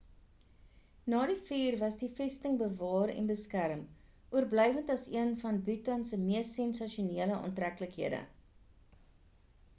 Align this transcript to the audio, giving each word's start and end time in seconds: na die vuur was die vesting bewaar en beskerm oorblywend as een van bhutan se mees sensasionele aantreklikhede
na 1.13 1.17
die 1.31 1.41
vuur 1.49 1.75
was 1.81 1.97
die 1.99 2.07
vesting 2.19 2.55
bewaar 2.61 3.13
en 3.17 3.29
beskerm 3.33 3.83
oorblywend 4.39 4.91
as 4.95 5.05
een 5.19 5.37
van 5.45 5.61
bhutan 5.69 6.09
se 6.13 6.21
mees 6.25 6.57
sensasionele 6.61 7.39
aantreklikhede 7.43 8.25